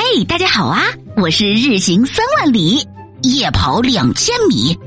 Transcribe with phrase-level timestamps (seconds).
[0.00, 0.80] 嘿，大家好啊！
[1.16, 2.86] 我是日行三万里，
[3.22, 4.78] 夜跑两千米，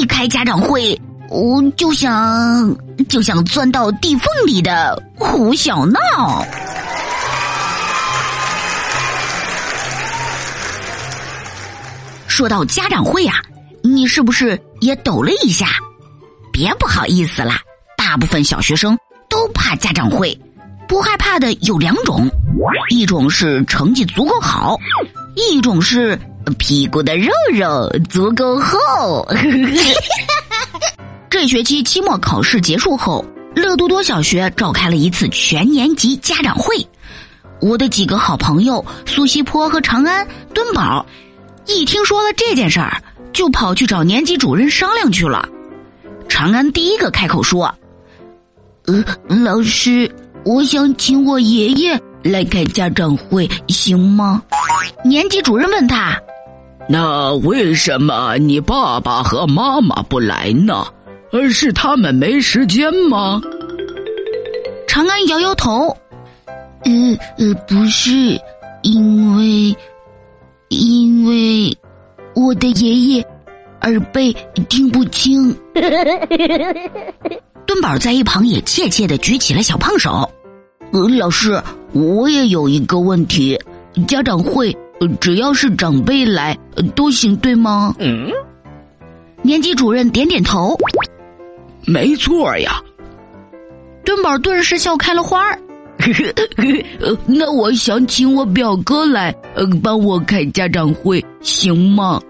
[0.00, 0.98] 一开家长会，
[1.28, 2.74] 我就想
[3.10, 6.42] 就想钻到地缝里的胡小闹。
[12.26, 13.42] 说到家长会啊，
[13.82, 15.66] 你是不是也抖了一下？
[16.50, 17.60] 别不好意思啦，
[17.98, 20.36] 大部分小学生都怕家长会。
[20.88, 22.28] 不害怕的有两种，
[22.88, 24.76] 一种是成绩足够好，
[25.36, 26.18] 一种是
[26.58, 29.28] 屁股的肉肉足够厚。
[31.28, 33.22] 这学期期末考试结束后，
[33.54, 36.74] 乐多多小学召开了一次全年级家长会。
[37.60, 41.04] 我的几个好朋友苏西坡和长安、墩宝，
[41.66, 45.46] 一听说了这件事儿，就跑去找年级主任商量去了。
[46.28, 47.74] 长安第一个开口说
[48.86, 50.10] ：“呃，老师。”
[50.48, 54.42] 我想请我爷爷来开家长会，行吗？
[55.04, 56.18] 年级主任问他
[56.88, 60.86] ：“那为什么你爸爸和妈妈不来呢？
[61.32, 63.42] 而是他们没时间吗？”
[64.88, 65.94] 长安摇摇头
[66.86, 66.90] ：“呃
[67.36, 68.10] 呃，不是，
[68.80, 69.76] 因为
[70.70, 71.76] 因为
[72.34, 73.22] 我的爷爷
[73.82, 74.34] 耳背
[74.70, 75.54] 听不清。”
[77.66, 80.26] 墩宝在一旁也怯怯的举起了小胖手。
[80.92, 83.58] 呃，老师，我也有一个问题，
[84.06, 84.76] 家长会
[85.20, 86.56] 只要是长辈来
[86.94, 87.94] 都行，对吗？
[87.98, 88.30] 嗯。
[89.42, 90.76] 年级主任点点头，
[91.86, 92.82] 没错呀。
[94.04, 95.58] 墩宝顿时笑开了花儿。
[97.26, 102.20] 那我想请我表哥来，呃，帮我开家长会，行吗？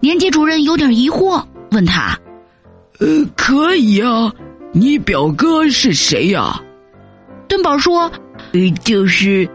[0.00, 2.18] 年级主任有点疑惑，问他
[3.00, 4.32] ：“呃，可以呀，
[4.72, 6.73] 你表哥是谁呀？”墩
[7.64, 8.12] 宝说
[8.52, 9.48] ：“呃，就是，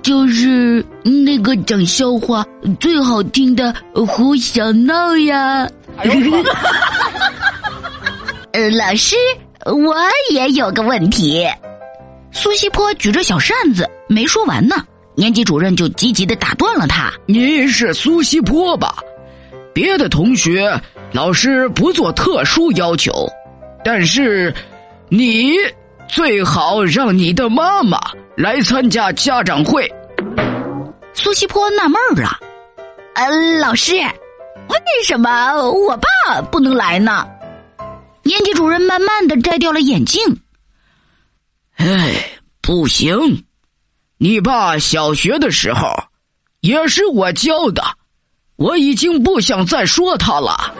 [0.00, 2.46] 就是那个讲笑话
[2.78, 5.68] 最好听的胡小闹呀。”
[8.52, 9.16] 呃，老师，
[9.64, 9.96] 我
[10.30, 11.44] 也有个问题。
[12.30, 14.76] 苏西坡举着小扇子没说完呢，
[15.16, 18.94] 年级主任就积极的打断了他：“您是苏西坡吧？
[19.74, 20.72] 别的同学，
[21.10, 23.28] 老师不做特殊要求，
[23.84, 24.54] 但是
[25.08, 25.50] 你。”
[26.08, 28.00] 最好让你的妈妈
[28.36, 29.90] 来参加家长会。
[31.14, 32.38] 苏西坡纳闷儿了，
[33.14, 37.26] 呃，老师，为什么我爸不能来呢？
[38.22, 40.20] 年级主任慢慢的摘掉了眼镜。
[41.76, 42.14] 哎，
[42.60, 43.44] 不行，
[44.18, 45.88] 你爸小学的时候
[46.60, 47.82] 也是我教的，
[48.56, 50.74] 我已经不想再说他了。